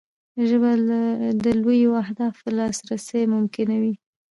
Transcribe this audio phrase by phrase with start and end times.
[0.47, 0.71] ژبه
[1.43, 3.93] د لویو اهدافو لاسرسی ممکنوي